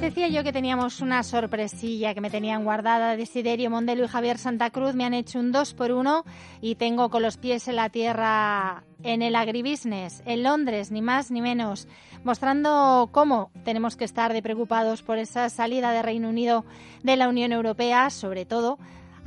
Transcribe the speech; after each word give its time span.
Decía 0.00 0.28
yo 0.28 0.44
que 0.44 0.52
teníamos 0.52 1.00
una 1.00 1.22
sorpresilla 1.22 2.14
que 2.14 2.20
me 2.20 2.30
tenían 2.30 2.64
guardada. 2.64 3.16
Desiderio 3.16 3.70
Mondelo 3.70 4.04
y 4.04 4.08
Javier 4.08 4.38
Santa 4.38 4.70
Cruz 4.70 4.94
me 4.94 5.04
han 5.04 5.14
hecho 5.14 5.40
un 5.40 5.50
2 5.50 5.74
por 5.74 5.90
1 5.92 6.24
y 6.60 6.76
tengo 6.76 7.10
con 7.10 7.22
los 7.22 7.36
pies 7.36 7.66
en 7.68 7.76
la 7.76 7.88
tierra 7.88 8.84
en 9.02 9.22
el 9.22 9.34
agribusiness, 9.34 10.22
en 10.24 10.42
Londres, 10.42 10.90
ni 10.90 11.02
más 11.02 11.30
ni 11.30 11.40
menos, 11.40 11.88
mostrando 12.22 13.08
cómo 13.12 13.50
tenemos 13.64 13.96
que 13.96 14.04
estar 14.04 14.32
de 14.32 14.42
preocupados 14.42 15.02
por 15.02 15.18
esa 15.18 15.48
salida 15.50 15.92
de 15.92 16.02
Reino 16.02 16.28
Unido 16.28 16.64
de 17.02 17.16
la 17.16 17.28
Unión 17.28 17.52
Europea, 17.52 18.10
sobre 18.10 18.44
todo 18.44 18.78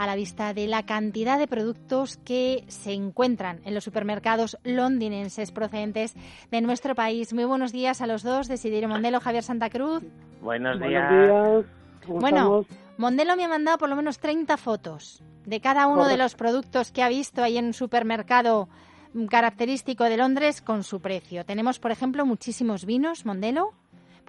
a 0.01 0.07
la 0.07 0.15
vista 0.15 0.55
de 0.55 0.65
la 0.65 0.83
cantidad 0.83 1.37
de 1.37 1.45
productos 1.45 2.17
que 2.25 2.63
se 2.67 2.91
encuentran 2.91 3.61
en 3.65 3.75
los 3.75 3.83
supermercados 3.83 4.57
londinenses 4.63 5.51
procedentes 5.51 6.15
de 6.49 6.59
nuestro 6.61 6.95
país. 6.95 7.33
Muy 7.33 7.43
buenos 7.43 7.71
días 7.71 8.01
a 8.01 8.07
los 8.07 8.23
dos, 8.23 8.47
Desiderio 8.47 8.89
Mondelo, 8.89 9.19
Javier 9.19 9.43
Santa 9.43 9.69
Cruz. 9.69 10.01
Buenos 10.41 10.79
Buenos 10.79 10.89
días. 10.89 11.11
días. 11.11 11.65
¿Cómo 12.07 12.19
Bueno, 12.19 12.37
estamos? 12.37 12.65
Mondelo 12.97 13.35
me 13.35 13.45
ha 13.45 13.47
mandado 13.47 13.77
por 13.77 13.89
lo 13.89 13.95
menos 13.95 14.17
30 14.17 14.57
fotos 14.57 15.21
de 15.45 15.61
cada 15.61 15.85
uno 15.85 16.07
de 16.07 16.17
los 16.17 16.33
productos 16.33 16.91
que 16.91 17.03
ha 17.03 17.09
visto 17.09 17.43
ahí 17.43 17.59
en 17.59 17.65
un 17.65 17.73
supermercado 17.73 18.70
característico 19.29 20.05
de 20.05 20.17
Londres 20.17 20.63
con 20.63 20.83
su 20.83 20.99
precio. 20.99 21.45
Tenemos, 21.45 21.77
por 21.77 21.91
ejemplo, 21.91 22.26
muchísimos 22.26 22.85
vinos, 22.85 23.23
Mondelo, 23.27 23.73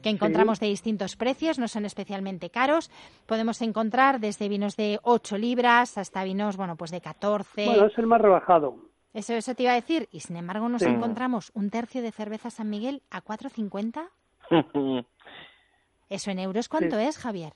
que 0.03 0.11
encontramos 0.11 0.61
de 0.61 0.67
distintos 0.67 1.17
precios, 1.17 1.58
no 1.58 1.69
son 1.69 1.84
especialmente 1.84 2.50
caros. 2.50 2.91
Podemos 3.27 3.62
encontrar 3.62 4.20
desde 4.20 4.48
vinos 4.48 4.77
de 4.77 4.98
8 5.03 5.39
libras 5.39 5.97
hasta 5.98 6.25
vinos, 6.25 6.56
bueno, 6.56 6.77
pues 6.77 6.91
de 6.91 7.00
14. 7.00 7.64
Bueno, 7.67 7.86
es 7.86 7.97
el 7.98 8.06
más 8.06 8.20
rebajado. 8.20 8.77
Eso, 9.14 9.34
eso 9.34 9.55
te 9.55 9.62
iba 9.64 9.72
a 9.72 9.77
decir. 9.77 10.09
Y 10.11 10.20
sin 10.20 10.36
embargo 10.36 10.69
nos 10.69 10.83
Sí. 10.83 10.89
encontramos 10.89 11.50
un 11.55 11.70
tercio 11.70 12.03
de 12.03 12.12
cerveza 12.12 12.50
San 12.50 12.69
Miguel 12.70 13.03
a 13.11 13.22
4,50. 13.22 14.09
¿Eso 16.09 16.31
en 16.31 16.39
euros 16.39 16.69
cuánto 16.69 16.98
es, 16.98 17.16
Javier? 17.19 17.53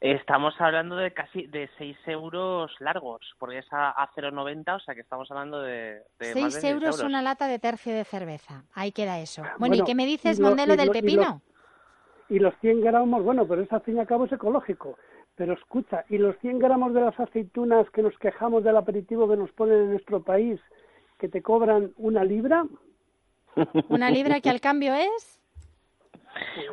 Estamos 0.00 0.54
hablando 0.60 0.94
de 0.96 1.12
casi 1.14 1.46
de 1.46 1.70
6 1.78 1.96
euros 2.06 2.70
largos, 2.80 3.20
porque 3.38 3.58
es 3.58 3.66
a, 3.72 3.90
a 3.90 4.10
0,90, 4.14 4.76
o 4.76 4.80
sea 4.80 4.94
que 4.94 5.00
estamos 5.00 5.30
hablando 5.30 5.60
de, 5.62 6.02
de 6.18 6.34
más 6.34 6.52
6 6.52 6.54
de 6.54 6.60
seis 6.60 6.64
euros 6.72 7.00
una 7.00 7.22
lata 7.22 7.46
de 7.48 7.58
tercio 7.58 7.94
de 7.94 8.04
cerveza. 8.04 8.64
Ahí 8.74 8.92
queda 8.92 9.18
eso. 9.20 9.40
Bueno, 9.42 9.56
Bueno, 9.58 9.74
¿y 9.76 9.82
qué 9.84 9.94
me 9.94 10.04
dices, 10.04 10.38
lo- 10.38 10.48
Mondelo, 10.48 10.76
del 10.76 10.88
lo- 10.88 10.92
lo- 10.92 11.00
pepino? 11.00 11.40
Y 12.28 12.38
los 12.38 12.54
100 12.60 12.80
gramos, 12.80 13.22
bueno, 13.22 13.46
pero 13.46 13.62
eso 13.62 13.76
al 13.76 13.82
fin 13.82 13.96
y 13.96 14.00
al 14.00 14.06
cabo 14.06 14.24
es 14.24 14.32
ecológico. 14.32 14.98
Pero 15.36 15.52
escucha, 15.54 16.04
¿y 16.08 16.18
los 16.18 16.36
100 16.38 16.58
gramos 16.58 16.92
de 16.94 17.02
las 17.02 17.18
aceitunas 17.20 17.88
que 17.90 18.02
nos 18.02 18.16
quejamos 18.18 18.64
del 18.64 18.76
aperitivo 18.76 19.28
que 19.28 19.36
nos 19.36 19.52
ponen 19.52 19.80
en 19.82 19.90
nuestro 19.90 20.22
país, 20.22 20.60
que 21.18 21.28
te 21.28 21.42
cobran 21.42 21.92
una 21.96 22.24
libra? 22.24 22.66
Una 23.88 24.10
libra 24.10 24.40
que 24.40 24.50
al 24.50 24.60
cambio 24.60 24.94
es... 24.94 25.40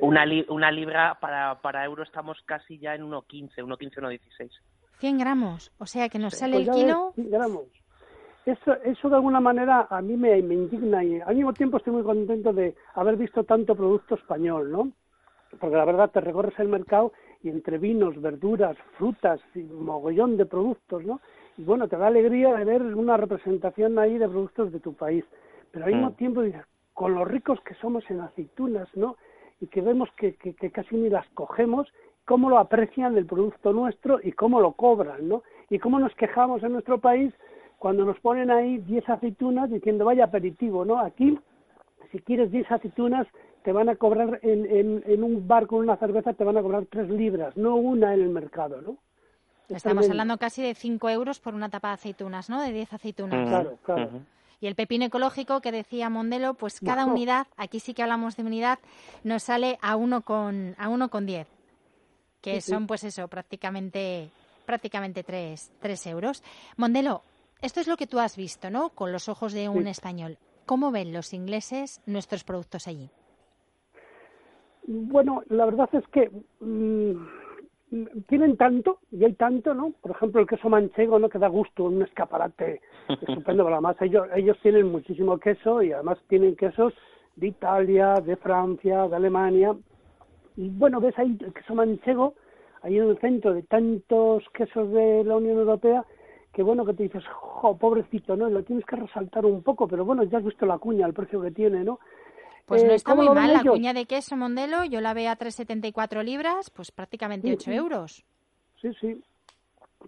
Una, 0.02 0.26
li- 0.26 0.46
una 0.50 0.72
libra 0.72 1.18
para, 1.22 1.62
para 1.62 1.86
euro 1.86 2.04
estamos 2.04 2.42
casi 2.46 2.80
ya 2.80 2.96
en 2.96 3.04
1,15, 3.04 3.56
1,15, 3.58 4.20
1,16. 4.20 4.50
100 4.98 5.18
gramos. 5.18 5.72
O 5.78 5.86
sea 5.86 6.10
que 6.10 6.20
nos 6.20 6.34
sale 6.34 6.58
Pues 6.58 6.68
el 6.68 6.74
kilo... 6.74 7.12
100 7.16 7.30
gramos. 7.32 7.64
Eso, 8.46 8.74
eso 8.84 9.10
de 9.10 9.16
alguna 9.16 9.40
manera 9.40 9.88
a 9.90 10.02
mí 10.02 10.18
me, 10.18 10.42
me 10.42 10.56
indigna 10.56 11.02
y 11.04 11.22
al 11.22 11.36
mismo 11.36 11.54
tiempo 11.54 11.78
estoy 11.78 11.94
muy 11.94 12.04
contento 12.04 12.52
de 12.52 12.76
haber 12.96 13.16
visto 13.16 13.46
tanto 13.46 13.74
producto 13.76 14.16
español, 14.16 14.70
¿no? 14.70 14.92
Porque 15.60 15.76
la 15.76 15.86
verdad 15.86 16.12
te 16.12 16.22
recorres 16.22 16.58
el 16.60 16.68
mercado 16.68 17.14
y 17.42 17.50
entre 17.50 17.78
vinos, 17.78 18.20
verduras, 18.22 18.78
frutas 18.98 19.40
y 19.56 19.60
mogollón 19.64 20.38
de 20.38 20.46
productos, 20.46 21.04
¿no? 21.06 21.20
Y 21.58 21.64
bueno, 21.64 21.88
te 21.88 21.98
da 21.98 22.08
alegría 22.08 22.54
de 22.56 22.66
ver 22.66 22.82
una 22.82 23.18
representación 23.18 24.00
ahí 24.00 24.18
de 24.18 24.28
productos 24.28 24.72
de 24.72 24.80
tu 24.80 24.94
país. 24.94 25.24
Pero 25.72 25.86
al 25.86 25.92
mismo 25.92 26.10
Mm. 26.12 26.16
tiempo 26.16 26.42
dices, 26.42 26.66
con 26.94 27.14
lo 27.16 27.26
ricos 27.26 27.60
que 27.62 27.74
somos 27.76 28.10
en 28.10 28.22
aceitunas, 28.22 28.88
¿no? 28.96 29.18
Y 29.60 29.68
que 29.68 29.82
vemos 29.82 30.10
que, 30.18 30.36
que, 30.36 30.54
que 30.56 30.72
casi 30.72 30.96
ni 30.96 31.10
las 31.10 31.28
cogemos, 31.30 31.92
cómo 32.26 32.50
lo 32.50 32.58
aprecian 32.58 33.18
el 33.18 33.26
producto 33.26 33.74
nuestro 33.74 34.20
y 34.24 34.32
cómo 34.32 34.62
lo 34.62 34.74
cobran, 34.74 35.28
¿no? 35.28 35.44
Y 35.70 35.80
cómo 35.80 36.00
nos 36.00 36.14
quejamos 36.16 36.64
en 36.64 36.74
nuestro 36.74 37.00
país 37.00 37.34
cuando 37.78 38.06
nos 38.06 38.20
ponen 38.22 38.50
ahí 38.50 38.78
10 38.78 39.10
aceitunas 39.10 39.70
diciendo 39.70 40.06
vaya 40.06 40.26
aperitivo, 40.26 40.86
¿no? 40.86 41.00
Aquí, 41.00 41.38
si 42.12 42.20
quieres 42.20 42.50
10 42.52 42.72
aceitunas, 42.72 43.28
te 43.64 43.72
van 43.72 43.90
a 43.90 43.96
cobrar 43.96 44.40
en, 44.44 44.66
en, 44.66 45.04
en 45.06 45.24
un 45.24 45.48
bar 45.48 45.68
con 45.68 45.80
una 45.80 45.96
cerveza, 45.98 46.34
te 46.34 46.44
van 46.44 46.58
a 46.58 46.62
cobrar 46.62 46.86
3 46.86 47.10
libras, 47.10 47.56
no 47.58 47.76
una 47.76 48.14
en 48.14 48.22
el 48.22 48.30
mercado, 48.30 48.82
¿no? 48.82 48.98
Es 49.70 49.78
Estamos 49.78 50.10
hablando 50.10 50.38
casi 50.38 50.62
de 50.62 50.76
5 50.76 51.10
euros 51.10 51.40
por 51.40 51.56
una 51.56 51.70
tapa 51.70 51.90
de 51.90 51.94
aceitunas, 51.96 52.50
¿no? 52.50 52.62
De 52.62 52.72
10 52.74 52.94
aceitunas. 52.94 53.48
Claro, 53.48 53.78
claro. 53.84 54.06
Ujú. 54.08 54.22
Y 54.60 54.68
el 54.68 54.76
pepino 54.76 55.06
ecológico 55.06 55.62
que 55.62 55.72
decía 55.72 56.10
Mondelo, 56.10 56.54
pues 56.54 56.80
cada 56.80 57.06
unidad, 57.06 57.48
aquí 57.58 57.80
sí 57.80 57.94
que 57.94 58.04
hablamos 58.04 58.38
de 58.38 58.44
unidad, 58.44 58.80
nos 59.24 59.44
sale 59.44 59.78
a 59.82 59.96
uno 59.96 60.22
con 60.22 60.76
a 60.78 60.90
uno 60.90 61.10
con 61.10 61.26
10, 61.26 61.48
que 62.42 62.56
Sí, 62.56 62.62
sí. 62.62 62.72
son 62.72 62.88
pues 62.88 63.04
eso, 63.04 63.28
prácticamente 63.28 64.30
prácticamente 64.66 65.24
3, 65.24 65.72
tres 65.82 66.08
euros. 66.08 66.44
Mondelo, 66.78 67.24
esto 67.62 67.82
es 67.82 67.88
lo 67.88 67.98
que 67.98 68.08
tú 68.08 68.20
has 68.20 68.38
visto, 68.38 68.70
¿no? 68.70 68.90
Con 68.90 69.12
los 69.12 69.28
ojos 69.28 69.52
de 69.54 69.68
un 69.68 69.84
Sí. 69.84 69.90
español. 69.90 70.38
¿Cómo 70.66 70.92
ven 70.92 71.12
los 71.12 71.34
ingleses 71.34 72.00
nuestros 72.06 72.46
productos 72.46 72.88
allí? 72.88 73.10
Bueno, 74.86 75.44
la 75.50 75.66
verdad 75.66 75.90
es 75.94 76.06
que 76.08 76.30
mm, 76.60 77.14
tienen 78.28 78.58
tanto, 78.58 79.00
y 79.12 79.24
hay 79.24 79.34
tanto, 79.34 79.74
¿no? 79.74 79.94
Por 80.02 80.12
ejemplo, 80.12 80.42
el 80.42 80.48
queso 80.48 80.70
manchego, 80.70 81.20
¿no? 81.20 81.30
Que 81.30 81.40
da 81.40 81.48
gusto, 81.48 81.86
un 81.86 82.02
escaparate 82.02 82.82
estupendo, 83.10 83.64
pero 83.64 83.76
además 83.76 83.96
ellos, 84.02 84.28
ellos 84.36 84.58
tienen 84.62 84.92
muchísimo 84.92 85.38
queso 85.38 85.82
y 85.82 85.92
además 85.92 86.18
tienen 86.28 86.56
quesos 86.56 86.94
de 87.36 87.48
Italia, 87.48 88.16
de 88.16 88.36
Francia, 88.38 89.08
de 89.08 89.16
Alemania. 89.16 89.76
Y 90.58 90.70
bueno, 90.70 91.00
ves 91.00 91.18
ahí 91.18 91.38
el 91.40 91.54
queso 91.54 91.76
manchego, 91.76 92.34
ahí 92.82 92.98
en 92.98 93.10
el 93.10 93.20
centro 93.20 93.54
de 93.54 93.64
tantos 93.64 94.44
quesos 94.54 94.92
de 94.92 95.24
la 95.24 95.38
Unión 95.38 95.60
Europea, 95.60 96.04
que 96.52 96.64
bueno, 96.64 96.86
que 96.86 96.94
te 96.94 97.04
dices, 97.04 97.24
pobrecito, 97.80 98.36
¿no? 98.36 98.50
Lo 98.50 98.64
tienes 98.64 98.86
que 98.86 98.96
resaltar 98.96 99.46
un 99.46 99.64
poco, 99.64 99.88
pero 99.88 100.06
bueno, 100.06 100.24
ya 100.24 100.40
has 100.40 100.44
visto 100.44 100.66
la 100.66 100.78
cuña, 100.78 101.08
el 101.08 101.14
precio 101.14 101.42
que 101.42 101.52
tiene, 101.52 101.84
¿no? 101.84 102.00
Pues 102.66 102.84
no 102.84 102.92
Eh, 102.92 102.96
está 102.96 103.12
¿cómo 103.12 103.24
muy 103.24 103.36
mal 103.36 103.54
la 103.54 103.64
cuña 103.64 103.94
de 103.94 104.06
queso 104.06 104.36
Mondelo, 104.38 104.86
yo 104.86 105.02
la 105.02 105.14
veo 105.14 105.30
a 105.32 105.36
3,74 105.38 106.24
libras, 106.24 106.70
pues 106.70 106.92
prácticamente 106.92 107.52
8 107.52 107.72
Ujú. 107.72 107.80
euros. 107.80 108.24
Sí, 108.82 108.92
sí. 109.00 109.22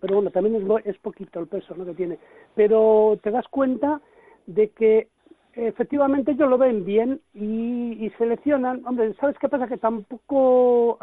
Pero 0.01 0.15
bueno, 0.15 0.29
también 0.31 0.55
es, 0.55 0.85
es 0.85 0.97
poquito 0.99 1.39
el 1.39 1.47
peso 1.47 1.73
¿no? 1.75 1.85
que 1.85 1.93
tiene. 1.93 2.17
Pero 2.55 3.17
te 3.23 3.31
das 3.31 3.47
cuenta 3.49 4.01
de 4.45 4.69
que 4.69 5.07
efectivamente 5.53 6.31
ellos 6.31 6.49
lo 6.49 6.57
ven 6.57 6.83
bien 6.85 7.21
y, 7.33 8.05
y 8.05 8.09
seleccionan. 8.17 8.85
Hombre, 8.85 9.13
¿sabes 9.15 9.37
qué 9.39 9.47
pasa? 9.49 9.67
Que 9.67 9.77
tampoco. 9.77 10.99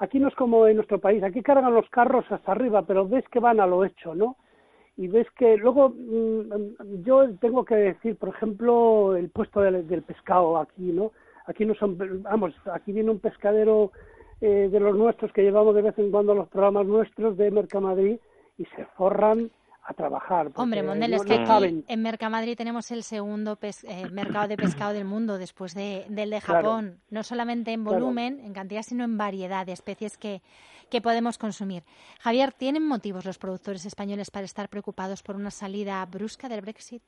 Aquí 0.00 0.18
no 0.18 0.28
es 0.28 0.34
como 0.34 0.66
en 0.66 0.76
nuestro 0.76 0.98
país. 0.98 1.22
Aquí 1.22 1.42
cargan 1.42 1.74
los 1.74 1.88
carros 1.90 2.24
hasta 2.30 2.52
arriba, 2.52 2.82
pero 2.82 3.08
ves 3.08 3.24
que 3.28 3.40
van 3.40 3.60
a 3.60 3.66
lo 3.66 3.84
hecho, 3.84 4.14
¿no? 4.14 4.36
Y 4.98 5.08
ves 5.08 5.26
que 5.38 5.56
luego 5.56 5.90
mm, 5.90 7.02
yo 7.02 7.34
tengo 7.36 7.64
que 7.64 7.76
decir, 7.76 8.16
por 8.16 8.28
ejemplo, 8.28 9.16
el 9.16 9.30
puesto 9.30 9.60
del, 9.60 9.88
del 9.88 10.02
pescado 10.02 10.58
aquí, 10.58 10.92
¿no? 10.92 11.12
Aquí 11.46 11.64
no 11.64 11.74
son, 11.74 11.96
vamos, 12.22 12.52
aquí 12.74 12.92
viene 12.92 13.10
un 13.10 13.20
pescadero 13.20 13.92
eh, 14.40 14.68
de 14.70 14.80
los 14.80 14.94
nuestros 14.94 15.32
que 15.32 15.42
llevamos 15.42 15.74
de 15.74 15.82
vez 15.82 15.98
en 15.98 16.10
cuando 16.10 16.32
a 16.32 16.34
los 16.34 16.48
programas 16.48 16.86
nuestros 16.86 17.36
de 17.36 17.50
Mercamadrid 17.50 18.18
y 18.58 18.64
se 18.76 18.84
forran 18.96 19.50
a 19.90 19.94
trabajar. 19.94 20.50
Hombre, 20.56 20.82
Mondel, 20.82 21.14
es 21.14 21.24
que 21.24 21.36
no 21.36 21.40
aquí 21.40 21.46
saben. 21.46 21.84
en 21.88 22.02
Mercamadrid 22.02 22.56
tenemos 22.56 22.90
el 22.90 23.02
segundo 23.02 23.56
pes- 23.56 23.84
eh, 23.84 24.06
mercado 24.10 24.46
de 24.46 24.56
pescado 24.58 24.92
del 24.92 25.06
mundo 25.06 25.38
después 25.38 25.74
de, 25.74 26.04
del 26.10 26.28
de 26.30 26.40
Claro. 26.42 26.68
Japón, 26.68 27.00
no 27.10 27.22
solamente 27.22 27.72
en 27.72 27.84
Claro. 27.84 27.98
volumen, 28.00 28.40
en 28.44 28.52
cantidad, 28.52 28.82
sino 28.82 29.04
en 29.04 29.16
variedad 29.16 29.64
de 29.64 29.72
especies 29.72 30.18
que, 30.18 30.42
que 30.90 31.00
podemos 31.00 31.38
consumir. 31.38 31.84
Javier, 32.20 32.52
¿tienen 32.52 32.86
motivos 32.86 33.24
los 33.24 33.38
productores 33.38 33.86
españoles 33.86 34.30
para 34.30 34.44
estar 34.44 34.68
preocupados 34.68 35.22
por 35.22 35.36
una 35.36 35.50
salida 35.50 36.04
brusca 36.04 36.48
del 36.50 36.60
Brexit? 36.60 37.02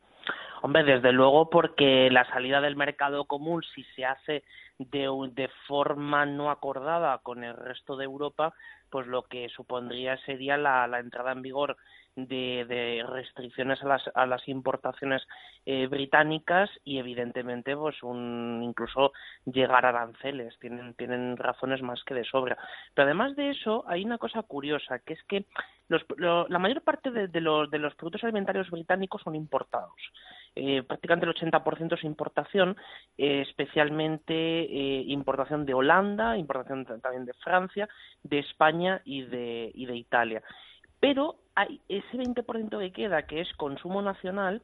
Hombre, 0.63 0.85
desde 0.85 1.13
luego 1.13 1.51
porque 1.51 2.09
la 2.11 2.25
salida 2.31 2.61
del 2.63 2.77
mercado 2.77 3.25
común, 3.27 3.63
si 3.75 3.85
se 3.95 4.05
hace 4.07 4.43
de, 4.79 5.09
un- 5.11 5.35
de 5.35 5.49
forma 5.67 6.25
no 6.25 6.51
acordada 6.51 7.19
con 7.19 7.45
el 7.45 7.55
resto 7.57 7.97
de 7.97 8.05
Europa, 8.05 8.55
pues 8.91 9.07
lo 9.07 9.23
que 9.25 9.49
supondría 9.51 10.17
sería 10.25 10.57
la, 10.57 10.87
la 10.87 10.99
entrada 10.99 11.33
en 11.33 11.43
vigor 11.43 11.77
de, 12.17 13.05
restricciones 13.09 13.83
a 13.83 13.87
las, 13.87 14.03
a 14.15 14.27
las 14.27 14.47
importaciones 14.49 15.27
eh, 15.67 15.87
británicas 15.87 16.71
y 16.85 16.99
evidentemente 16.99 17.77
pues 17.77 18.03
un 18.03 18.61
incluso 18.63 19.13
llegar 19.45 19.87
a 19.87 19.91
aranceles. 19.91 20.59
Tienen 20.59 20.95
tienen 20.95 21.37
razones 21.37 21.83
más 21.83 22.03
que 22.05 22.15
de 22.15 22.25
sobra. 22.25 22.57
Pero 22.95 23.07
además 23.07 23.37
de 23.37 23.51
eso 23.51 23.85
hay 23.87 24.05
una 24.05 24.19
cosa 24.19 24.43
curiosa 24.43 24.99
que 25.01 25.15
es 25.15 25.23
que 25.25 25.45
los, 25.89 26.05
la 26.49 26.59
mayor 26.61 26.83
parte 26.83 27.11
de, 27.11 27.41
los, 27.41 27.69
de 27.69 27.79
los 27.79 27.95
productos 27.97 28.23
alimentarios 28.23 28.71
británicos 28.71 29.23
son 29.23 29.35
importados. 29.35 30.01
Eh, 30.55 30.83
prácticamente 30.85 31.27
el 31.27 31.35
80% 31.35 31.99
es 31.99 32.05
importación, 32.05 32.77
eh, 33.19 33.43
especialmente 33.43 34.35
eh, 34.35 35.05
importación 35.09 35.67
de 35.67 35.75
Holanda, 35.75 36.37
importación 36.37 36.85
también 37.01 37.25
de 37.25 37.35
Francia, 37.35 37.89
de 38.23 38.39
España 38.39 39.01
y 39.05 39.23
de, 39.23 39.73
y 39.75 39.87
de 39.87 39.97
Italia. 39.97 40.43
Pero 41.01 41.37
hay 41.61 41.81
ese 41.89 42.17
20% 42.17 42.79
que 42.79 42.93
queda, 42.93 43.23
que 43.23 43.41
es 43.41 43.53
consumo 43.55 44.01
nacional, 44.03 44.63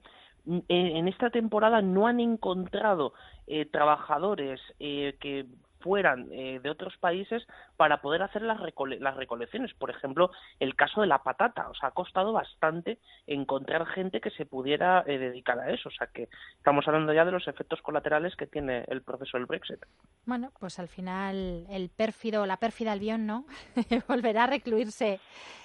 en 0.68 1.08
esta 1.08 1.30
temporada 1.30 1.82
no 1.82 2.06
han 2.06 2.20
encontrado 2.20 3.12
eh, 3.46 3.66
trabajadores 3.66 4.60
eh, 4.78 5.16
que 5.20 5.46
fueran 5.80 6.28
eh, 6.32 6.58
de 6.62 6.70
otros 6.70 6.96
países 6.98 7.46
para 7.76 8.00
poder 8.00 8.22
hacer 8.22 8.42
las, 8.42 8.58
las 8.98 9.16
recolecciones. 9.16 9.74
Por 9.74 9.90
ejemplo, 9.90 10.30
el 10.58 10.74
caso 10.74 11.00
de 11.00 11.06
la 11.06 11.22
patata. 11.22 11.68
O 11.68 11.74
sea, 11.74 11.90
ha 11.90 11.92
costado 11.92 12.32
bastante 12.32 12.98
encontrar 13.26 13.86
gente 13.86 14.20
que 14.20 14.30
se 14.30 14.46
pudiera 14.46 15.02
dedicar 15.02 15.58
a 15.60 15.70
eso. 15.70 15.88
O 15.88 15.92
sea, 15.92 16.08
que 16.08 16.28
estamos 16.56 16.86
hablando 16.88 17.12
ya 17.12 17.24
de 17.24 17.32
los 17.32 17.46
efectos 17.46 17.82
colaterales 17.82 18.34
que 18.34 18.46
tiene 18.46 18.84
el 18.88 19.02
proceso 19.02 19.36
del 19.36 19.46
Brexit. 19.46 19.84
Bueno, 20.24 20.50
pues 20.58 20.78
al 20.78 20.88
final 20.88 21.66
el 21.68 21.88
pérfido, 21.90 22.46
la 22.46 22.56
pérfida 22.56 22.92
Albión, 22.92 23.26
¿no? 23.26 23.44
Volverá 24.08 24.44
a 24.44 24.48
recluirse 24.48 25.20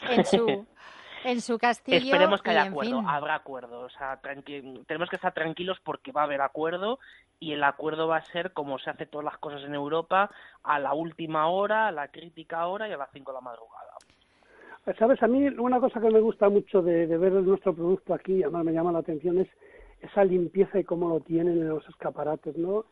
en 0.07 0.25
su 0.25 0.67
en 1.23 1.41
su 1.41 1.57
castillo. 1.57 1.97
Esperemos 1.97 2.41
que 2.41 2.51
haya 2.51 2.63
acuerdo, 2.63 3.03
habrá 3.07 3.35
acuerdo. 3.35 3.81
O 3.81 3.89
sea, 3.89 4.19
tenemos 4.21 5.09
que 5.09 5.15
estar 5.15 5.33
tranquilos 5.33 5.79
porque 5.83 6.11
va 6.11 6.21
a 6.21 6.25
haber 6.25 6.41
acuerdo 6.41 6.99
y 7.39 7.53
el 7.53 7.63
acuerdo 7.63 8.07
va 8.07 8.17
a 8.17 8.25
ser 8.25 8.53
como 8.53 8.77
se 8.79 8.89
hace 8.89 9.05
todas 9.05 9.25
las 9.25 9.37
cosas 9.39 9.63
en 9.63 9.73
Europa, 9.73 10.29
a 10.63 10.79
la 10.79 10.93
última 10.93 11.47
hora, 11.47 11.87
a 11.87 11.91
la 11.91 12.09
crítica 12.09 12.67
hora 12.67 12.87
y 12.87 12.93
a 12.93 12.97
las 12.97 13.09
5 13.11 13.31
de 13.31 13.35
la 13.35 13.41
madrugada. 13.41 13.91
Sabes, 14.97 15.21
a 15.21 15.27
mí 15.27 15.47
una 15.47 15.79
cosa 15.79 15.99
que 15.99 16.09
me 16.09 16.19
gusta 16.19 16.49
mucho 16.49 16.81
de, 16.81 17.05
ver 17.05 17.33
nuestro 17.33 17.73
producto 17.73 18.13
aquí, 18.13 18.41
además 18.41 18.65
me 18.65 18.73
llama 18.73 18.91
la 18.91 18.99
atención, 18.99 19.37
es 19.37 19.47
esa 20.01 20.23
limpieza 20.23 20.79
y 20.79 20.83
cómo 20.83 21.09
lo 21.09 21.19
tienen 21.19 21.59
en 21.59 21.69
los 21.69 21.87
escaparates, 21.87 22.57
¿no? 22.57 22.85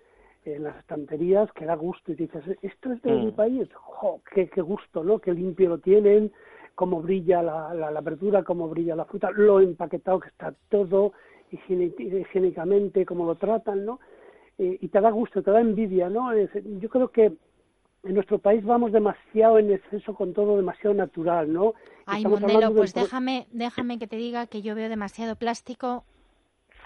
En 0.46 0.64
las 0.64 0.78
estanterías, 0.78 1.52
que 1.54 1.66
da 1.66 1.76
gusto 1.76 2.12
y 2.12 2.16
dices, 2.16 2.44
esto 2.62 2.94
es 2.94 3.02
de 3.02 3.12
mi 3.12 3.28
mm. 3.28 3.36
país, 3.36 3.70
¡jo! 3.74 4.22
Qué, 4.32 4.50
qué 4.50 4.62
gusto, 4.62 5.04
¿no? 5.04 5.20
Qué 5.20 5.34
limpio 5.34 5.70
lo 5.70 5.78
tienen, 5.80 6.32
cómo 6.80 7.02
brilla 7.02 7.44
la, 7.44 7.74
la, 7.74 8.00
verdura, 8.00 8.42
cómo 8.42 8.70
brilla 8.70 8.96
la 8.96 9.04
fruta, 9.04 9.32
lo 9.32 9.60
empaquetado 9.60 10.22
que 10.22 10.30
está 10.30 10.54
todo, 10.70 11.12
higiénicamente, 11.52 13.06
cómo 13.06 13.26
lo 13.26 13.36
tratan, 13.36 13.86
¿no? 13.86 14.00
y 14.58 14.88
te 14.88 15.02
da 15.02 15.10
gusto, 15.10 15.44
te 15.44 15.52
da 15.52 15.60
envidia, 15.60 16.10
¿no? 16.10 16.32
yo 16.34 16.90
creo 16.90 17.10
que 17.10 17.34
en 18.04 18.14
nuestro 18.14 18.40
país 18.40 18.64
vamos 18.64 18.94
demasiado 18.94 19.60
en 19.60 19.74
exceso 19.74 20.14
con 20.14 20.34
todo 20.34 20.56
demasiado 20.56 20.94
natural, 20.96 21.52
¿no? 21.52 21.74
Ay, 22.06 22.24
Mondelo, 22.24 22.74
pues 22.74 22.94
déjame, 22.94 23.48
déjame 23.52 24.00
que 24.00 24.08
te 24.08 24.16
diga 24.16 24.48
que 24.48 24.62
yo 24.62 24.74
veo 24.74 24.88
demasiado 24.88 25.36
plástico 25.36 26.06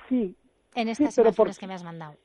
sí, 0.09 0.35
en 0.73 0.87
estas 0.87 1.15
imágenes 1.19 1.59
que 1.59 1.67
me 1.67 1.75
has 1.75 1.83
mandado. 1.83 2.15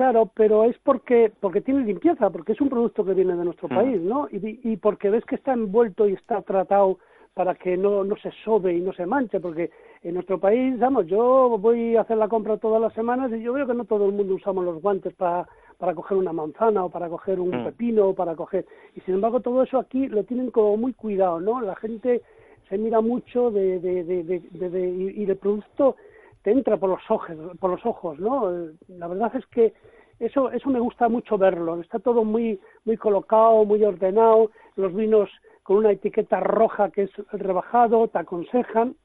Claro, 0.00 0.30
pero 0.34 0.64
es 0.64 0.78
porque 0.78 1.30
porque 1.40 1.60
tiene 1.60 1.84
limpieza, 1.84 2.30
porque 2.30 2.52
es 2.52 2.60
un 2.62 2.70
producto 2.70 3.04
que 3.04 3.12
viene 3.12 3.36
de 3.36 3.44
nuestro 3.44 3.68
mm. 3.68 3.74
país, 3.74 4.00
¿no? 4.00 4.28
Y, 4.32 4.58
y, 4.64 4.78
porque 4.78 5.10
ves 5.10 5.26
que 5.26 5.34
está 5.34 5.52
envuelto 5.52 6.08
y 6.08 6.14
está 6.14 6.40
tratado 6.40 6.98
para 7.34 7.54
que 7.54 7.76
no, 7.76 8.02
no 8.02 8.16
se 8.16 8.30
sobe 8.42 8.72
y 8.72 8.80
no 8.80 8.94
se 8.94 9.04
manche, 9.04 9.40
porque 9.40 9.70
en 10.02 10.14
nuestro 10.14 10.40
país, 10.40 10.78
vamos, 10.78 11.06
yo 11.06 11.58
voy 11.58 11.96
a 11.96 12.00
hacer 12.00 12.16
la 12.16 12.28
compra 12.28 12.56
todas 12.56 12.80
las 12.80 12.94
semanas 12.94 13.30
y 13.30 13.42
yo 13.42 13.52
veo 13.52 13.66
que 13.66 13.74
no 13.74 13.84
todo 13.84 14.06
el 14.06 14.12
mundo 14.12 14.36
usamos 14.36 14.64
los 14.64 14.80
guantes 14.80 15.12
para, 15.16 15.46
para 15.76 15.94
coger 15.94 16.16
una 16.16 16.32
manzana 16.32 16.82
o 16.82 16.88
para 16.88 17.10
coger 17.10 17.38
un 17.38 17.50
mm. 17.50 17.64
pepino 17.66 18.08
o 18.08 18.14
para 18.14 18.34
coger... 18.34 18.64
Y 18.96 19.02
sin 19.02 19.16
embargo 19.16 19.40
todo 19.40 19.62
eso 19.64 19.78
aquí 19.78 20.08
lo 20.08 20.24
tienen 20.24 20.50
como 20.50 20.78
muy 20.78 20.94
cuidado, 20.94 21.40
¿no? 21.40 21.60
La 21.60 21.76
gente 21.76 22.22
se 22.70 22.78
mira 22.78 23.02
mucho 23.02 23.50
de, 23.50 23.80
de, 23.80 24.02
de, 24.02 24.40
de 24.70 24.88
y, 24.88 25.24
y 25.24 25.24
el 25.24 25.36
producto 25.36 25.96
te 26.42 26.50
entra 26.50 26.76
por 26.76 26.90
los 26.90 27.10
ojos, 27.10 27.36
por 27.58 27.70
los 27.70 27.84
ojos, 27.84 28.18
¿no? 28.18 28.50
La 28.88 29.08
verdad 29.08 29.34
es 29.36 29.46
que 29.46 29.74
eso, 30.18 30.50
eso 30.50 30.68
me 30.70 30.80
gusta 30.80 31.08
mucho 31.08 31.38
verlo. 31.38 31.80
Está 31.80 31.98
todo 31.98 32.24
muy, 32.24 32.60
muy 32.84 32.96
colocado, 32.96 33.64
muy 33.64 33.82
ordenado. 33.84 34.50
Los 34.76 34.94
vinos 34.94 35.30
con 35.62 35.78
una 35.78 35.92
etiqueta 35.92 36.40
roja 36.40 36.90
que 36.90 37.04
es 37.04 37.10
rebajado, 37.32 38.08
te 38.08 38.18
aconsejan. 38.18 38.96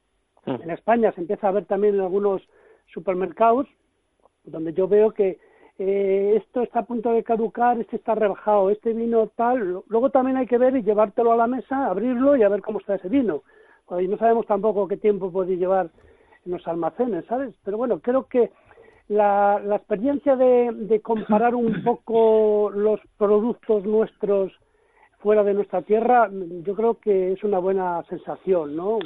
Mm. 0.45 0.61
En 0.63 0.69
España 0.71 1.11
se 1.13 1.21
empieza 1.21 1.47
a 1.47 1.51
ver 1.51 1.65
también 1.65 1.95
en 1.95 2.01
algunos 2.01 2.41
supermercados 2.87 3.67
donde 4.45 4.73
yo 4.73 4.87
veo 4.87 5.11
que 5.11 5.39
eh, 5.77 6.35
esto 6.37 6.61
está 6.61 6.79
a 6.79 6.85
punto 6.85 7.11
de 7.11 7.23
caducar, 7.23 7.79
este 7.79 7.97
está 7.97 8.15
rebajado, 8.15 8.69
este 8.69 8.93
vino 8.93 9.27
tal. 9.35 9.83
Luego 9.87 10.09
también 10.09 10.37
hay 10.37 10.47
que 10.47 10.57
ver 10.57 10.75
y 10.75 10.83
llevártelo 10.83 11.33
a 11.33 11.37
la 11.37 11.47
mesa, 11.47 11.87
abrirlo 11.87 12.35
y 12.35 12.43
a 12.43 12.49
ver 12.49 12.61
cómo 12.61 12.79
está 12.79 12.95
ese 12.95 13.09
vino. 13.09 13.43
Y 13.99 14.07
no 14.07 14.17
sabemos 14.17 14.47
tampoco 14.47 14.87
qué 14.87 14.97
tiempo 14.97 15.31
puede 15.31 15.57
llevar 15.57 15.89
en 16.45 16.51
los 16.51 16.67
almacenes, 16.67 17.25
¿sabes? 17.25 17.55
Pero 17.63 17.77
bueno, 17.77 17.99
creo 17.99 18.27
que 18.27 18.51
la, 19.07 19.59
la 19.63 19.77
experiencia 19.77 20.35
de, 20.35 20.71
de 20.73 21.01
comparar 21.01 21.55
un 21.55 21.83
poco 21.83 22.71
los 22.73 22.99
productos 23.17 23.85
nuestros 23.85 24.51
fuera 25.19 25.43
de 25.43 25.55
nuestra 25.55 25.81
tierra, 25.81 26.29
yo 26.31 26.75
creo 26.75 26.99
que 26.99 27.31
es 27.31 27.43
una 27.43 27.57
buena 27.57 28.03
sensación, 28.09 28.75
¿no? 28.75 28.99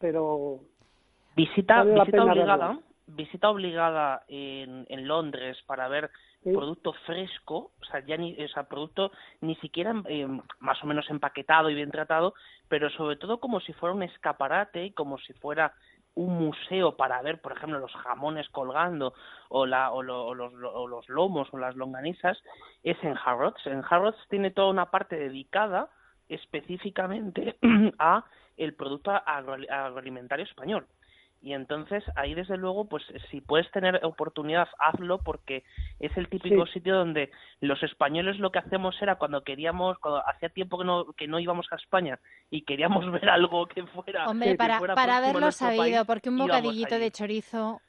Pero 0.00 0.60
visita, 1.36 1.82
visita 1.84 2.24
obligada, 2.24 2.78
visita 3.06 3.50
obligada 3.50 4.22
en, 4.28 4.86
en 4.88 5.06
Londres 5.06 5.58
para 5.66 5.88
ver 5.88 6.10
producto 6.42 6.94
fresco, 7.04 7.72
o 7.82 7.84
sea, 7.84 8.00
ya 8.06 8.16
ni, 8.16 8.32
o 8.42 8.48
sea, 8.48 8.62
producto 8.62 9.12
ni 9.40 9.56
siquiera 9.56 9.92
eh, 10.08 10.26
más 10.60 10.82
o 10.82 10.86
menos 10.86 11.08
empaquetado 11.10 11.68
y 11.68 11.74
bien 11.74 11.90
tratado, 11.90 12.32
pero 12.68 12.88
sobre 12.90 13.16
todo 13.16 13.38
como 13.38 13.60
si 13.60 13.74
fuera 13.74 13.94
un 13.94 14.02
escaparate 14.02 14.86
y 14.86 14.92
como 14.92 15.18
si 15.18 15.34
fuera 15.34 15.74
un 16.18 16.36
museo 16.36 16.96
para 16.96 17.22
ver, 17.22 17.40
por 17.40 17.52
ejemplo, 17.52 17.78
los 17.78 17.94
jamones 17.94 18.48
colgando 18.48 19.14
o, 19.48 19.66
la, 19.66 19.92
o, 19.92 20.02
los, 20.02 20.52
los, 20.52 21.08
lomos 21.08 21.48
o 21.52 21.58
las 21.58 21.76
longanizas, 21.76 22.42
es 22.82 22.96
en 23.04 23.16
Harrods. 23.24 23.64
En 23.66 23.84
Harrods 23.88 24.18
tiene 24.28 24.50
toda 24.50 24.68
una 24.70 24.90
parte 24.90 25.16
dedicada 25.16 25.88
específicamente 26.28 27.56
a 27.98 28.24
el 28.56 28.74
producto 28.74 29.12
agroalimentario 29.12 30.44
español 30.44 30.86
y 31.40 31.52
entonces 31.52 32.02
ahí 32.16 32.34
desde 32.34 32.56
luego 32.56 32.86
pues 32.88 33.04
si 33.30 33.40
puedes 33.40 33.70
tener 33.70 34.00
oportunidad 34.04 34.68
hazlo 34.78 35.18
porque 35.18 35.62
es 36.00 36.16
el 36.16 36.28
típico 36.28 36.66
sitio 36.66 36.96
donde 36.96 37.30
los 37.60 37.82
españoles 37.82 38.38
lo 38.38 38.50
que 38.50 38.58
hacemos 38.58 39.00
era 39.00 39.16
cuando 39.16 39.42
queríamos 39.42 39.98
cuando 39.98 40.26
hacía 40.28 40.48
tiempo 40.48 40.78
que 40.78 40.84
no 40.84 41.12
que 41.12 41.28
no 41.28 41.38
íbamos 41.38 41.66
a 41.70 41.76
España 41.76 42.18
y 42.50 42.62
queríamos 42.62 43.10
ver 43.12 43.28
algo 43.28 43.66
que 43.66 43.84
fuera 43.86 44.26
hombre 44.26 44.56
para 44.56 44.80
para 44.80 45.18
haberlo 45.18 45.52
sabido 45.52 46.04
porque 46.04 46.28
un 46.28 46.38
bocadillito 46.38 46.98
de 46.98 47.10
chorizo 47.10 47.80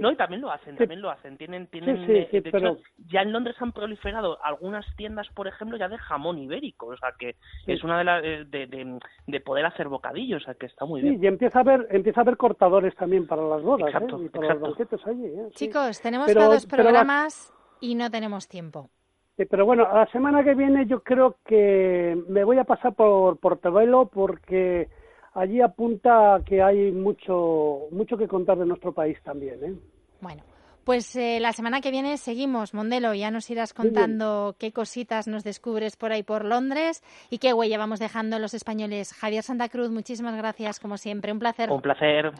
No, 0.00 0.10
y 0.10 0.16
también 0.16 0.40
lo 0.40 0.50
hacen, 0.50 0.76
también 0.76 1.00
lo 1.00 1.10
hacen. 1.10 1.36
Tienen, 1.36 1.66
tienen 1.68 2.10
eh, 2.10 2.28
de 2.30 2.38
hecho, 2.38 2.78
ya 3.08 3.22
en 3.22 3.32
Londres 3.32 3.56
han 3.60 3.72
proliferado 3.72 4.38
algunas 4.44 4.84
tiendas, 4.96 5.28
por 5.34 5.46
ejemplo, 5.48 5.76
ya 5.76 5.88
de 5.88 5.98
jamón 5.98 6.38
ibérico, 6.38 6.86
o 6.86 6.96
sea 6.96 7.12
que 7.18 7.36
es 7.66 7.82
una 7.84 7.98
de 7.98 8.04
las 8.04 8.24
eh, 8.24 8.44
de, 8.48 8.98
de, 9.26 9.40
poder 9.40 9.66
hacer 9.66 9.88
bocadillos, 9.88 10.42
o 10.42 10.44
sea 10.44 10.54
que 10.54 10.66
está 10.66 10.84
muy 10.84 11.02
bien. 11.02 11.22
y 11.22 11.26
empieza 11.26 11.58
a 11.58 11.62
haber 11.62 11.86
empieza 11.90 12.20
a 12.20 12.22
haber 12.22 12.36
cortadores 12.36 12.94
también 12.96 13.26
para 13.26 13.42
las 13.42 13.62
bodas, 13.62 13.94
¿eh? 13.94 14.06
y 14.24 14.28
para 14.28 14.54
los 14.54 14.60
banquetes 14.60 15.06
allí. 15.06 15.30
Chicos, 15.52 16.00
tenemos 16.00 16.32
dos 16.34 16.66
programas 16.66 17.52
y 17.80 17.94
no 17.94 18.10
tenemos 18.10 18.48
tiempo. 18.48 18.90
Pero 19.36 19.66
bueno, 19.66 19.82
la 19.92 20.06
semana 20.06 20.42
que 20.42 20.54
viene 20.54 20.86
yo 20.86 21.02
creo 21.02 21.36
que 21.44 22.16
me 22.28 22.42
voy 22.42 22.58
a 22.58 22.64
pasar 22.64 22.94
por 22.94 23.38
Portobelo 23.38 24.06
porque 24.06 24.88
allí 25.36 25.60
apunta 25.60 26.40
que 26.44 26.62
hay 26.62 26.90
mucho, 26.90 27.88
mucho 27.90 28.16
que 28.16 28.26
contar 28.26 28.58
de 28.58 28.66
nuestro 28.66 28.92
país 28.92 29.18
también. 29.22 29.62
¿eh? 29.62 29.74
Bueno. 30.20 30.42
Pues 30.84 31.16
eh, 31.16 31.40
la 31.40 31.52
semana 31.52 31.80
que 31.80 31.90
viene 31.90 32.16
seguimos, 32.16 32.72
Mondelo. 32.72 33.12
Ya 33.12 33.32
nos 33.32 33.50
irás 33.50 33.74
contando 33.74 34.54
qué 34.56 34.70
cositas 34.70 35.26
nos 35.26 35.42
descubres 35.42 35.96
por 35.96 36.12
ahí 36.12 36.22
por 36.22 36.44
Londres 36.44 37.02
y 37.28 37.38
qué 37.38 37.52
huella 37.52 37.76
vamos 37.76 37.98
dejando 37.98 38.38
los 38.38 38.54
españoles. 38.54 39.12
Javier 39.12 39.42
Santa 39.42 39.68
Cruz, 39.68 39.90
muchísimas 39.90 40.36
gracias, 40.36 40.78
como 40.78 40.96
siempre. 40.96 41.32
Un 41.32 41.40
placer. 41.40 41.72
Un 41.72 41.82
placer. 41.82 42.30